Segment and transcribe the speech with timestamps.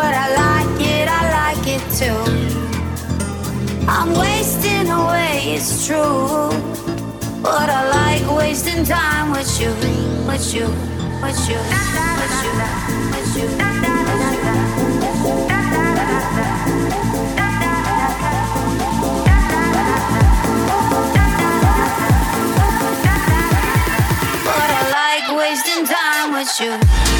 [0.00, 2.20] but I like it, I like it too.
[3.86, 6.48] I'm wasting away, it's true.
[7.42, 9.72] But I like wasting time with you,
[10.28, 10.66] with you,
[11.24, 11.60] with you,
[12.20, 12.52] with you,
[13.12, 13.36] with you.
[13.36, 13.48] With you.
[24.46, 27.19] But I like wasting time with you.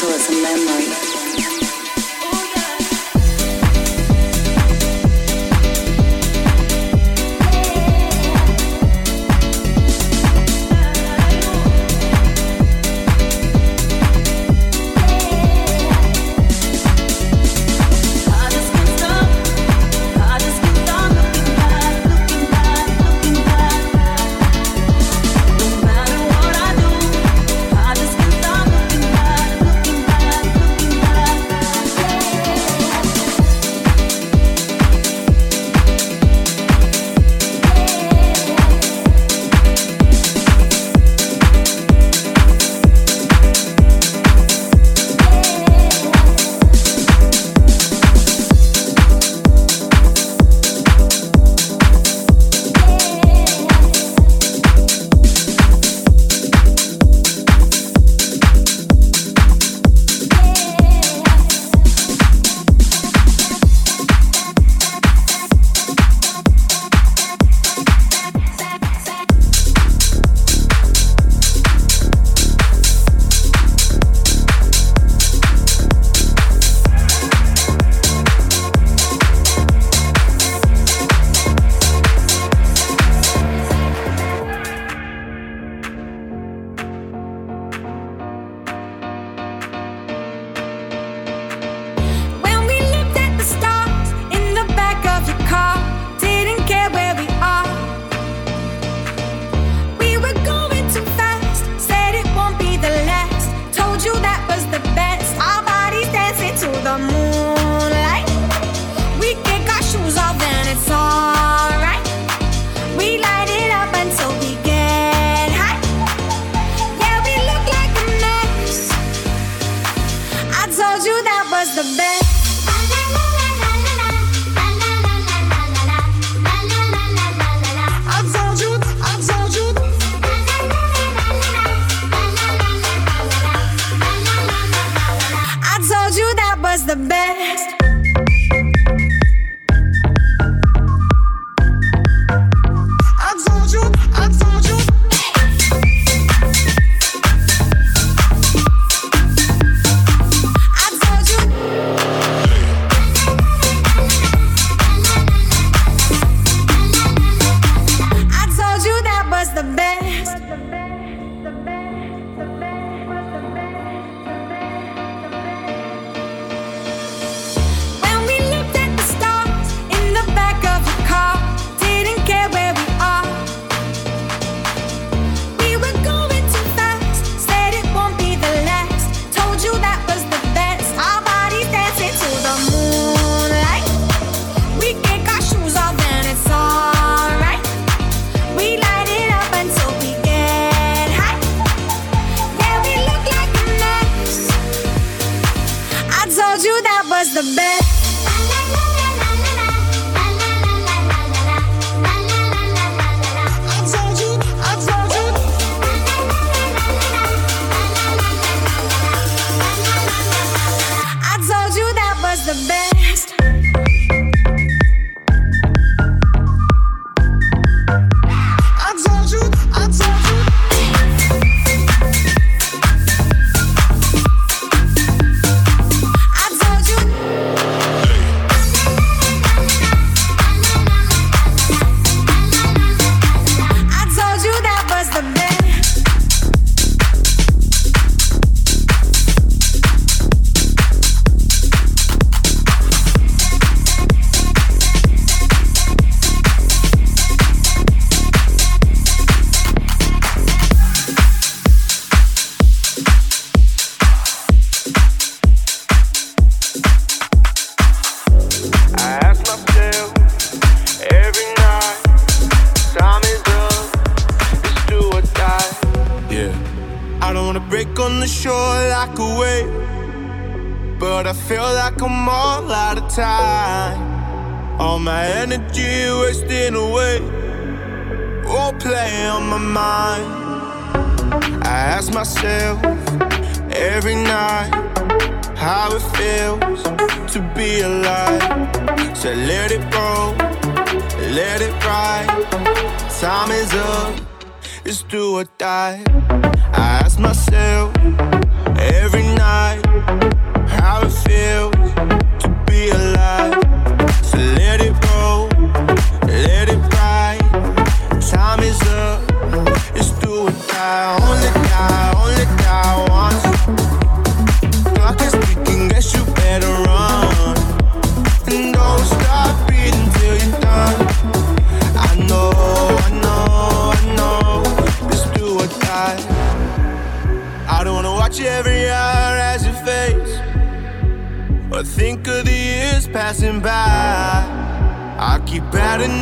[0.00, 1.17] mental as a memory.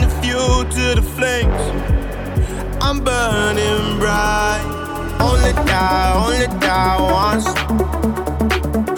[0.07, 1.63] added fuel to the flames.
[2.81, 4.63] I'm burning bright.
[5.21, 7.47] Only die, only die once.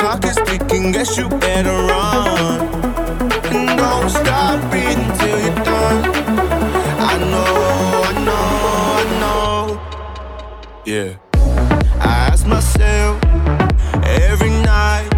[0.01, 2.61] Clock is ticking, guess you better run.
[3.53, 6.05] And don't stop breathing till you're done.
[7.01, 7.53] I know,
[8.05, 8.47] I know,
[8.99, 9.81] I know.
[10.85, 11.17] Yeah.
[12.01, 13.23] I ask myself
[14.05, 15.18] every night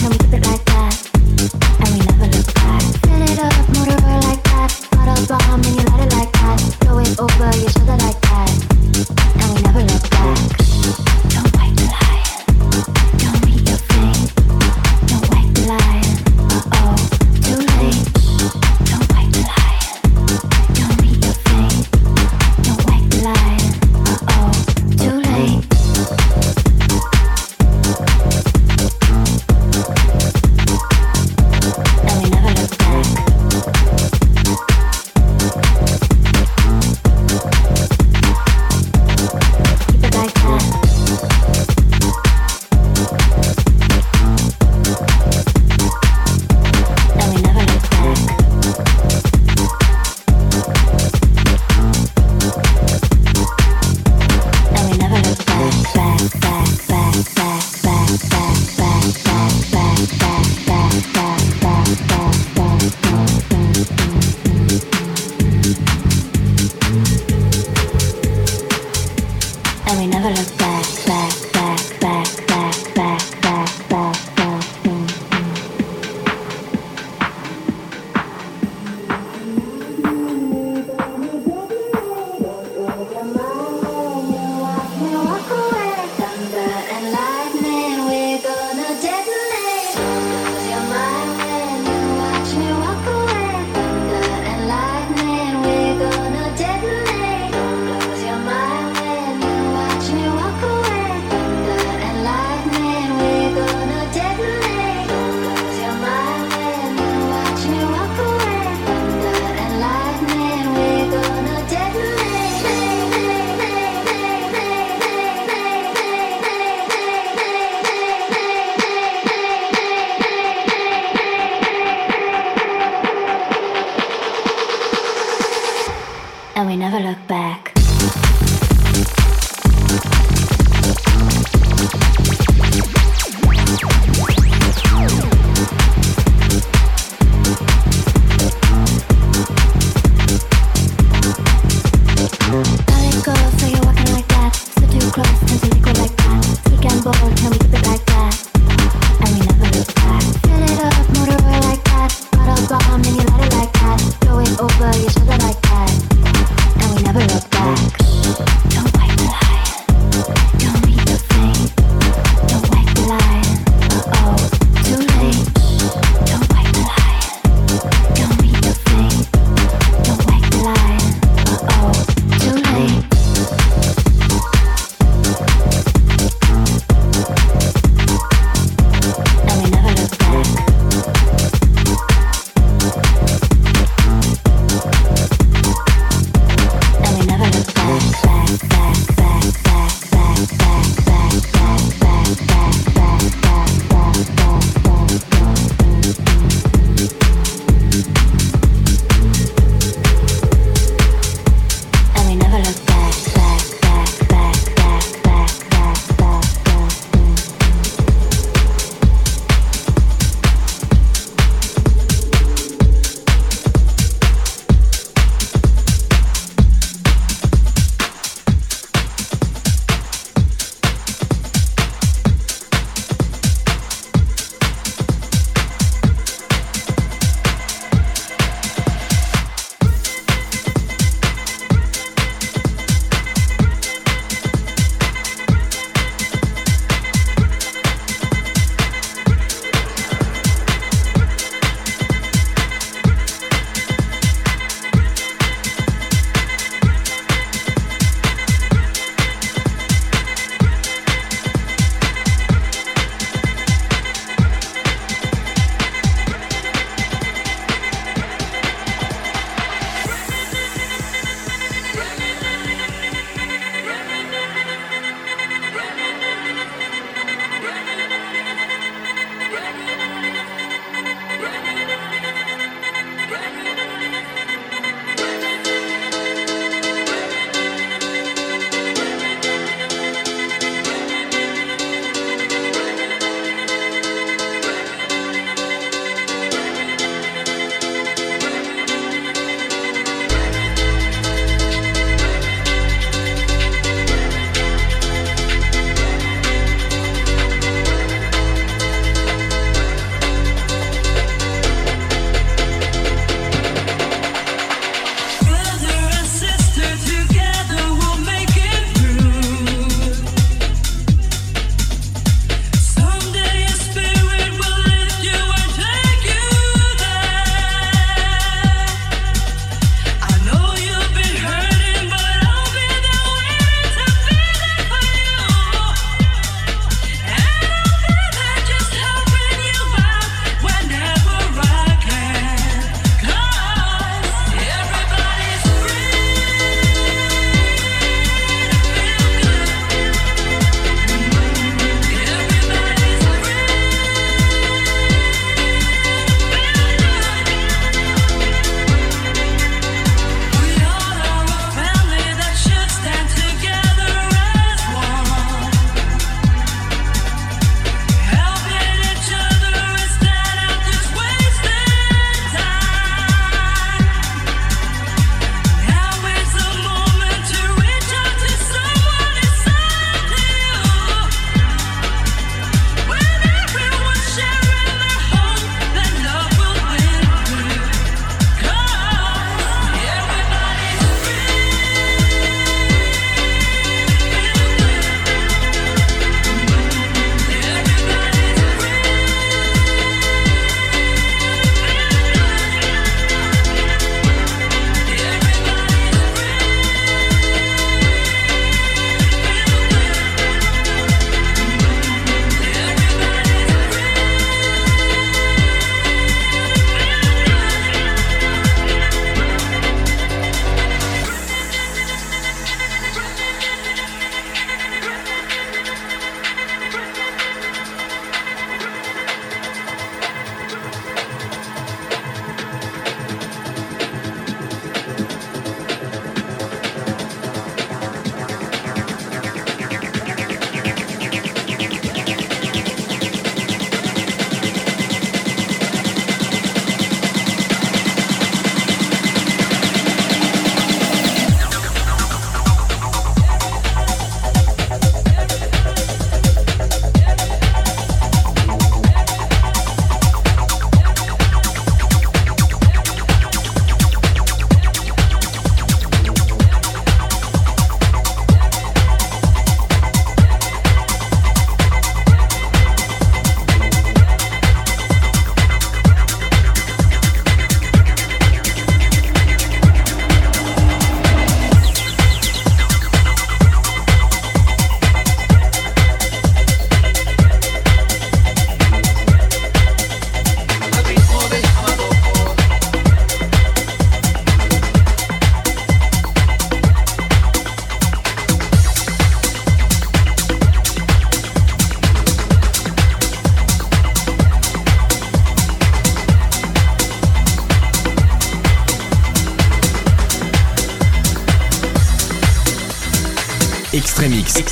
[0.00, 1.10] We keep it like that?
[1.80, 2.57] And we never look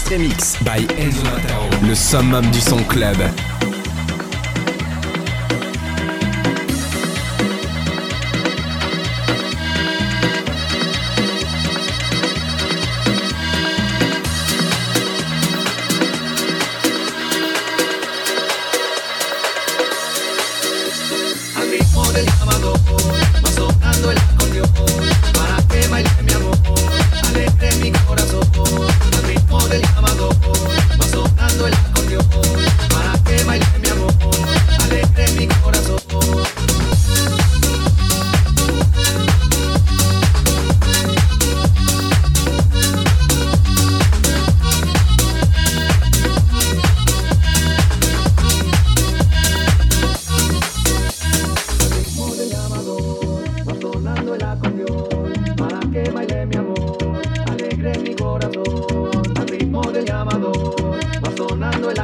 [0.07, 0.57] Extremix.
[0.63, 1.69] By Enzo Mataro.
[1.85, 3.17] Le summum du son club.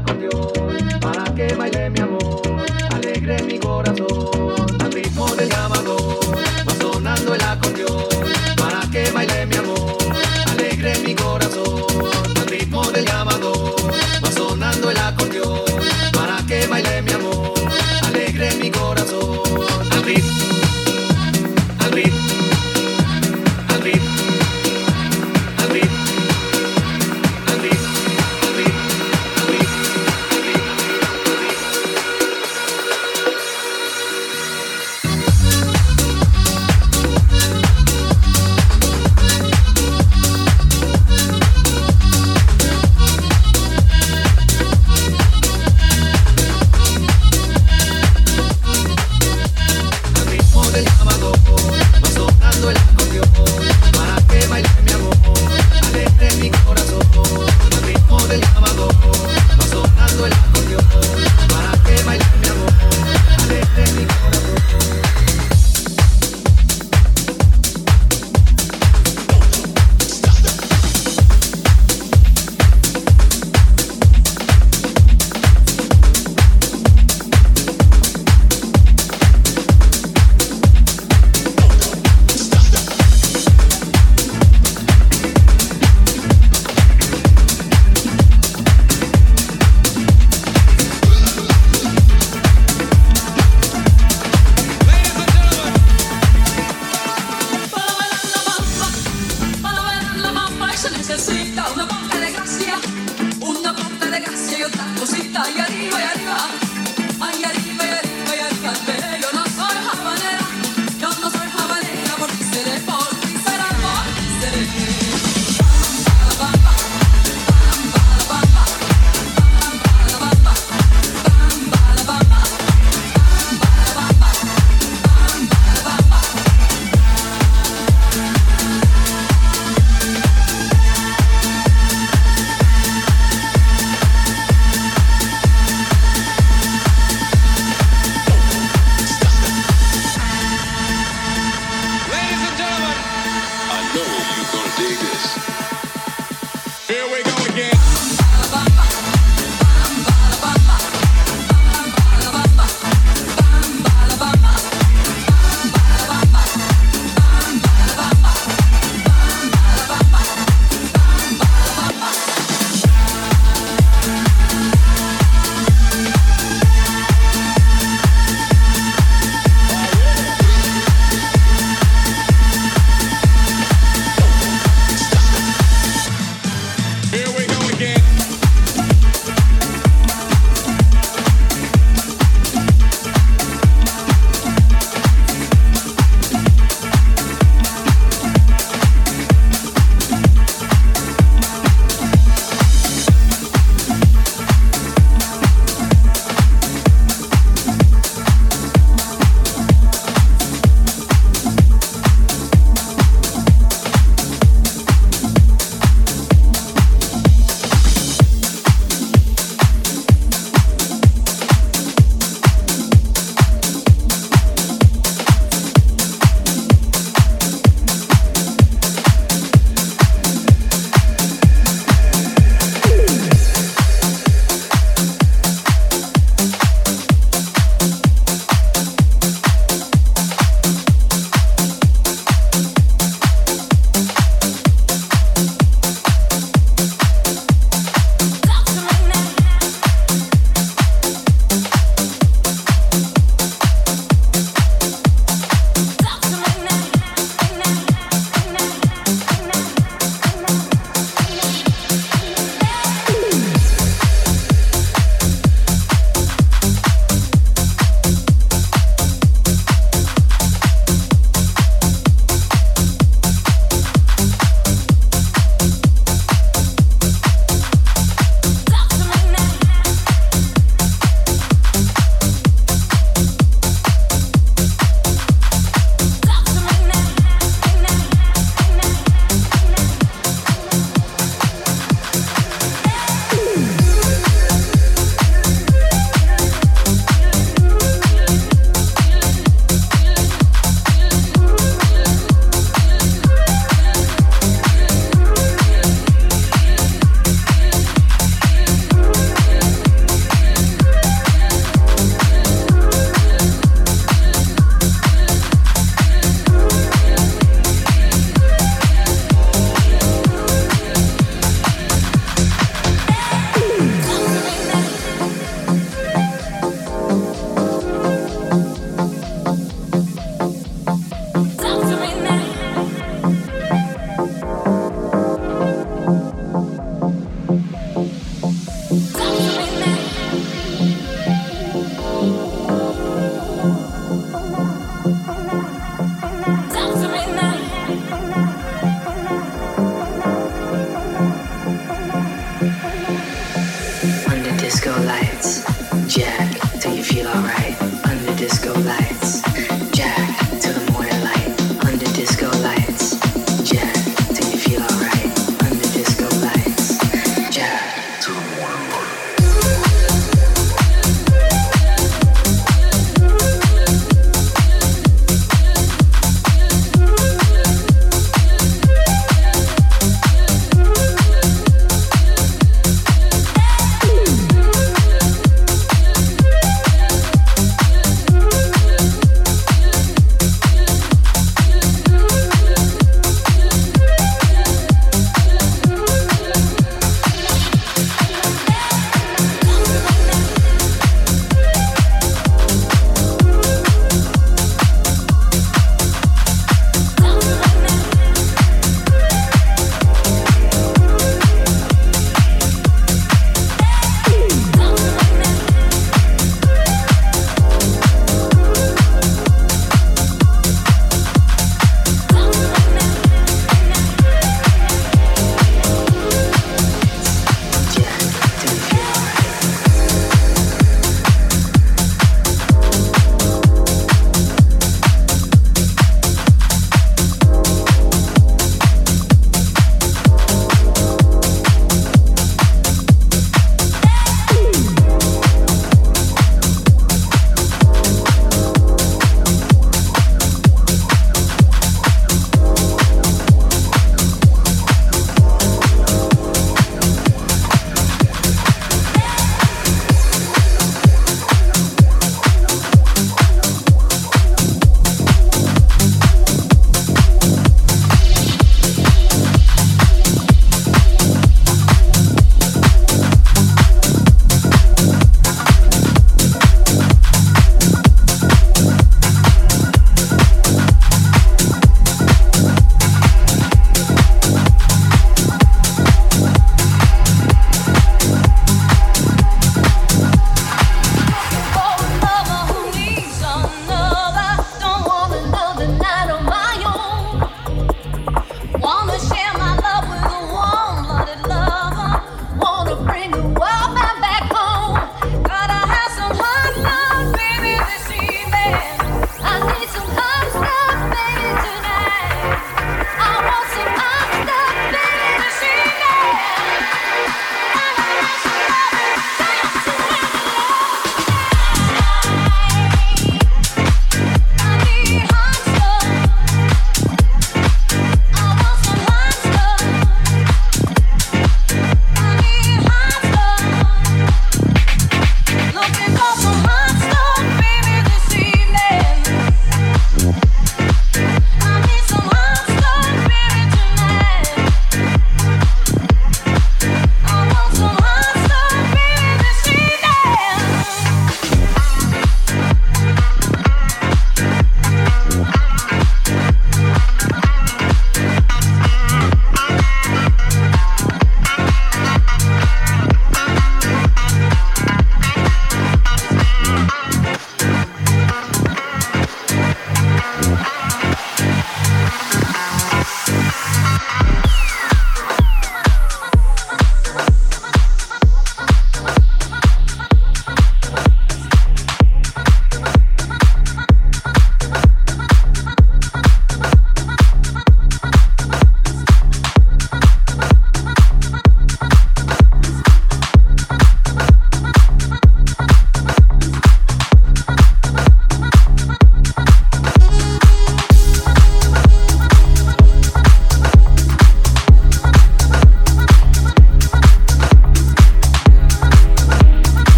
[0.00, 0.63] com Deus.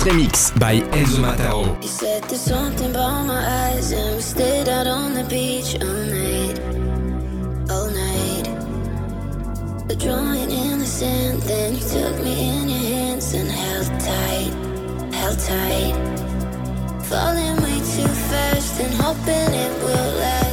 [0.00, 1.76] Remix by Enzo Mataro.
[1.82, 6.04] He said there's something about my eyes, and we stayed out on the beach all
[6.18, 6.58] night.
[7.70, 8.46] All night.
[9.88, 14.52] The drawing in the sand, then you took me in your hands and held tight,
[15.12, 15.94] held tight.
[17.04, 20.49] Falling way too fast and hoping it will last.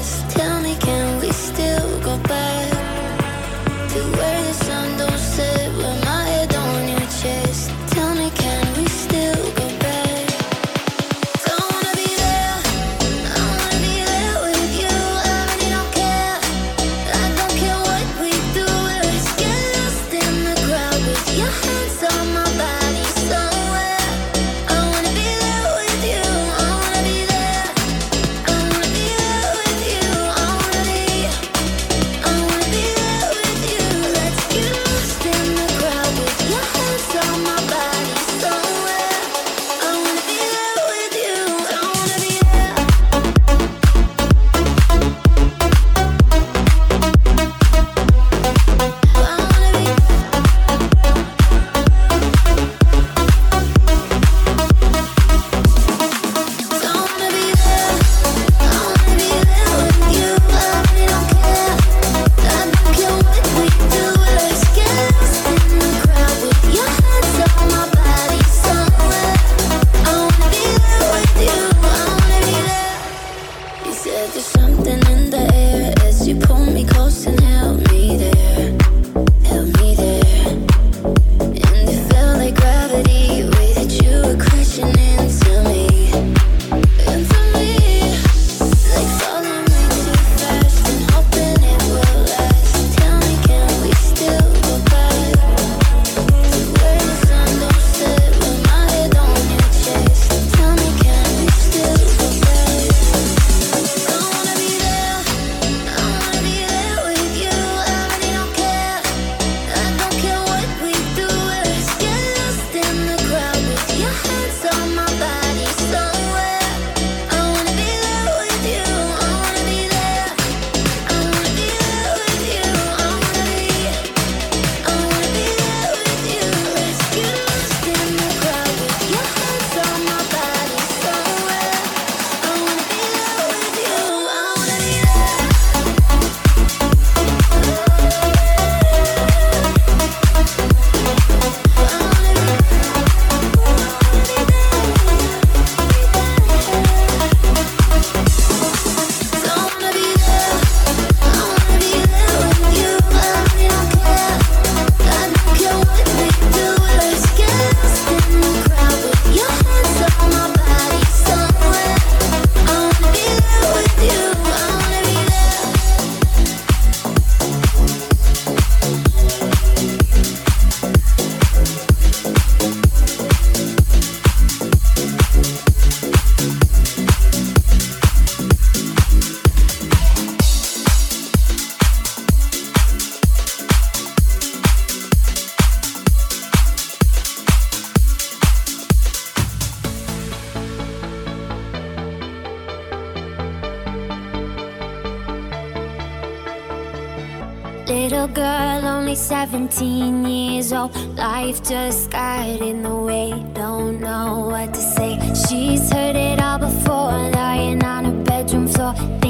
[208.97, 209.26] Yeah.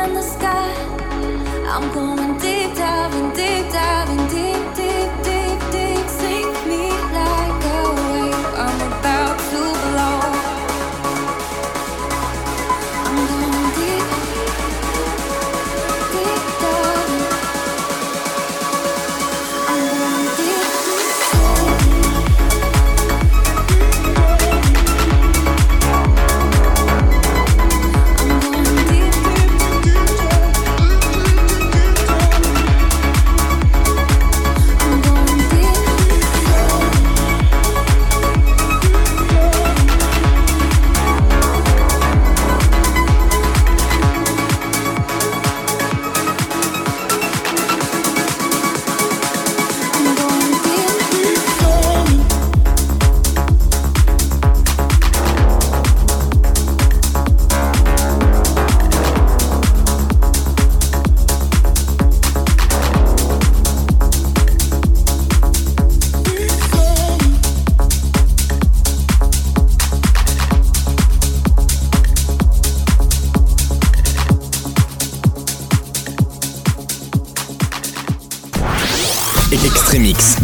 [0.00, 0.72] Than the sky.
[1.72, 4.89] I'm going deep diving, deep diving, deep, deep,